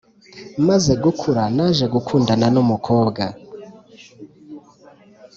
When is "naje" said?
1.55-1.85